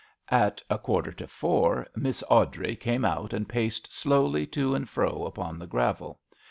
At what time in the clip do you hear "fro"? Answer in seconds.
4.89-5.25